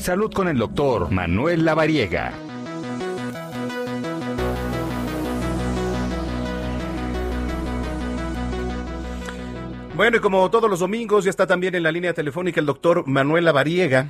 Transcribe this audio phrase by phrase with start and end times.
[0.00, 2.32] Salud con el doctor Manuel Lavariega.
[9.94, 13.06] Bueno, y como todos los domingos, ya está también en la línea telefónica el doctor
[13.06, 14.08] Manuel Lavariega,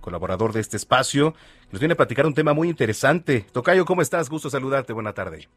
[0.00, 1.34] colaborador de este espacio.
[1.72, 3.44] Nos viene a platicar un tema muy interesante.
[3.50, 4.30] Tocayo, ¿cómo estás?
[4.30, 4.92] Gusto saludarte.
[4.92, 5.48] Buena tarde.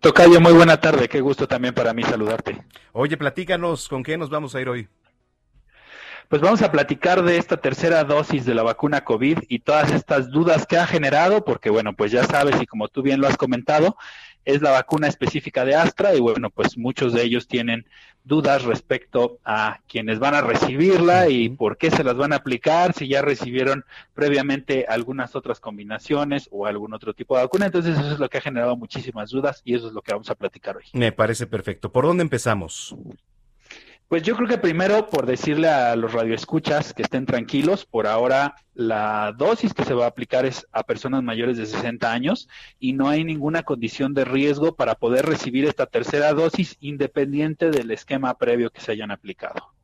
[0.00, 1.08] Tocayo, muy buena tarde.
[1.08, 2.60] Qué gusto también para mí saludarte.
[2.92, 4.88] Oye, platícanos, ¿con qué nos vamos a ir hoy?
[6.28, 10.30] Pues vamos a platicar de esta tercera dosis de la vacuna COVID y todas estas
[10.30, 13.36] dudas que ha generado, porque bueno, pues ya sabes y como tú bien lo has
[13.36, 13.96] comentado,
[14.44, 17.86] es la vacuna específica de Astra y bueno, pues muchos de ellos tienen
[18.24, 22.94] dudas respecto a quienes van a recibirla y por qué se las van a aplicar,
[22.94, 27.66] si ya recibieron previamente algunas otras combinaciones o algún otro tipo de vacuna.
[27.66, 30.30] Entonces eso es lo que ha generado muchísimas dudas y eso es lo que vamos
[30.30, 30.84] a platicar hoy.
[30.94, 31.92] Me parece perfecto.
[31.92, 32.96] ¿Por dónde empezamos?
[34.08, 38.54] Pues yo creo que primero por decirle a los radioescuchas que estén tranquilos, por ahora
[38.74, 42.92] la dosis que se va a aplicar es a personas mayores de 60 años y
[42.92, 48.36] no hay ninguna condición de riesgo para poder recibir esta tercera dosis independiente del esquema
[48.36, 49.74] previo que se hayan aplicado.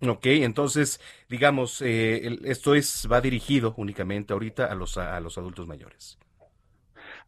[0.00, 5.66] Ok, entonces, digamos, eh, esto es va dirigido únicamente ahorita a los, a los adultos
[5.66, 6.18] mayores.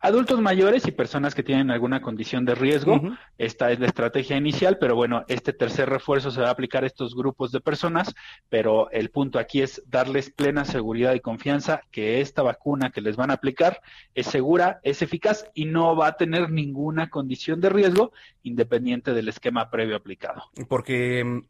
[0.01, 3.01] Adultos mayores y personas que tienen alguna condición de riesgo,
[3.39, 6.87] esta es la estrategia inicial, pero bueno, este tercer refuerzo se va a aplicar a
[6.87, 8.15] estos grupos de personas,
[8.49, 13.17] pero el punto aquí es darles plena seguridad y confianza que esta vacuna que les
[13.17, 13.81] van a aplicar
[14.15, 19.29] es segura, es eficaz y no va a tener ninguna condición de riesgo independiente del
[19.29, 20.43] esquema previo aplicado.
[20.69, 21.41] Porque mm,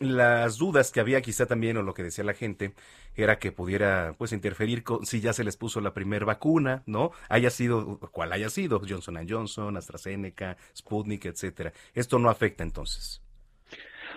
[0.00, 2.74] las dudas que había quizá también o lo que decía la gente
[3.14, 7.12] era que pudiera pues interferir con si ya se les puso la primera vacuna, ¿no?
[7.28, 11.72] Haya sido cual haya sido Johnson Johnson, AstraZeneca, Sputnik, etcétera.
[11.94, 13.22] Esto no afecta entonces.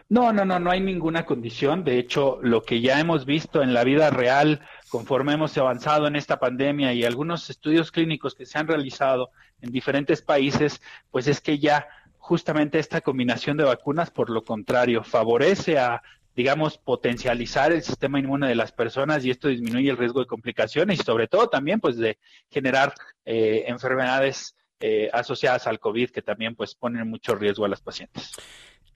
[0.08, 1.84] No, no, no, no hay ninguna condición.
[1.84, 6.16] De hecho, lo que ya hemos visto en la vida real, conforme hemos avanzado en
[6.16, 9.30] esta pandemia y algunos estudios clínicos que se han realizado
[9.62, 11.88] en diferentes países, pues es que ya
[12.30, 16.04] justamente esta combinación de vacunas, por lo contrario, favorece a,
[16.36, 21.00] digamos, potencializar el sistema inmune de las personas y esto disminuye el riesgo de complicaciones
[21.00, 22.20] y sobre todo también, pues, de
[22.52, 22.94] generar
[23.26, 28.34] eh, enfermedades eh, asociadas al COVID que también, pues, ponen mucho riesgo a las pacientes.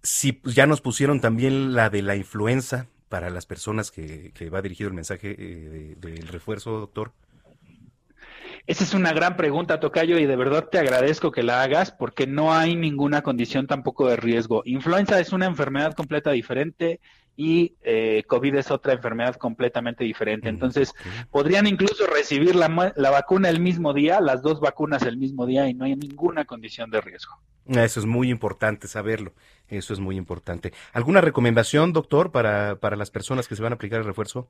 [0.04, 4.62] Sí, pues, ya nos pusieron también la de la influenza para las personas que, va
[4.62, 7.14] dirigido el mensaje eh, del refuerzo, doctor.
[8.66, 12.28] Esa es una gran pregunta, Tocayo, y de verdad te agradezco que la hagas porque
[12.28, 14.62] no hay ninguna condición tampoco de riesgo.
[14.66, 17.02] Influenza es una enfermedad completa diferente
[17.36, 20.50] y eh, COVID es otra enfermedad completamente diferente.
[20.50, 20.94] Mm, Entonces,
[21.30, 25.68] podrían incluso recibir la, la vacuna el mismo día, las dos vacunas el mismo día
[25.68, 27.34] y no hay ninguna condición de riesgo.
[27.68, 29.34] Eso es muy importante saberlo.
[29.68, 30.74] Eso es muy importante.
[30.94, 34.50] ¿Alguna recomendación, doctor, para, para las personas que se van a aplicar el refuerzo?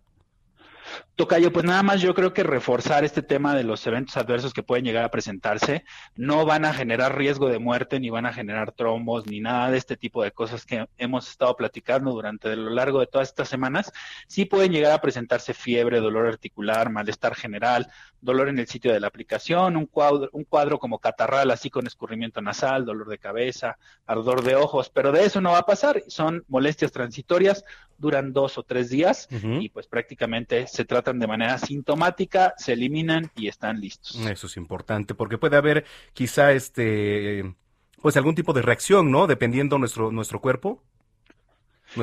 [1.16, 4.64] Tocayo, pues nada más yo creo que reforzar este tema de los eventos adversos que
[4.64, 5.84] pueden llegar a presentarse
[6.16, 9.78] no van a generar riesgo de muerte, ni van a generar trombos, ni nada de
[9.78, 13.92] este tipo de cosas que hemos estado platicando durante lo largo de todas estas semanas.
[14.28, 19.00] Sí pueden llegar a presentarse fiebre, dolor articular, malestar general, dolor en el sitio de
[19.00, 23.78] la aplicación, un cuadro, un cuadro como catarral, así con escurrimiento nasal, dolor de cabeza,
[24.08, 26.02] ardor de ojos, pero de eso no va a pasar.
[26.08, 27.64] Son molestias transitorias,
[27.98, 33.32] duran dos o tres días y pues prácticamente se tratan de manera sintomática, se eliminan
[33.36, 34.16] y están listos.
[34.26, 37.56] Eso es importante porque puede haber quizá este
[38.02, 39.28] pues algún tipo de reacción, ¿no?
[39.28, 40.84] Dependiendo nuestro nuestro cuerpo.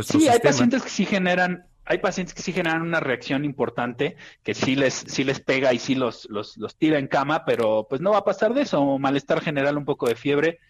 [0.02, 4.54] sí, hay pacientes que sí generan hay pacientes que sí generan una reacción importante, que
[4.54, 8.00] sí les, sí les pega y sí los, los, los tira en cama, pero pues
[8.00, 10.60] no va a pasar de eso, malestar general, un poco de fiebre,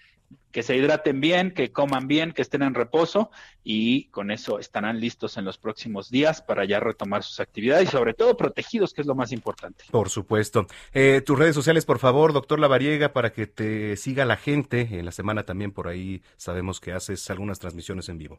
[0.52, 3.30] que se hidraten bien, que coman bien, que estén en reposo
[3.62, 7.92] y con eso estarán listos en los próximos días para ya retomar sus actividades y
[7.92, 9.84] sobre todo protegidos, que es lo más importante.
[9.90, 10.66] Por supuesto.
[10.92, 14.88] Eh, tus redes sociales, por favor, doctor Lavariega, para que te siga la gente.
[14.90, 18.38] En la semana también por ahí sabemos que haces algunas transmisiones en vivo.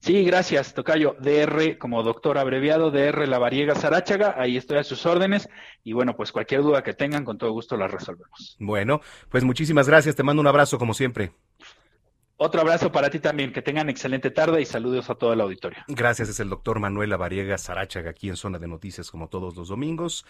[0.00, 1.16] Sí, gracias, Tocayo.
[1.20, 5.48] DR como doctor abreviado, DR Lavariega Sarachaga, ahí estoy a sus órdenes
[5.82, 8.56] y bueno, pues cualquier duda que tengan, con todo gusto la resolvemos.
[8.60, 11.32] Bueno, pues muchísimas gracias, te mando un abrazo como siempre.
[12.40, 15.80] Otro abrazo para ti también, que tengan excelente tarde y saludos a todo el auditorio.
[15.88, 19.66] Gracias, es el doctor Manuel Lavariega Sarachaga aquí en Zona de Noticias como todos los
[19.66, 20.24] domingos.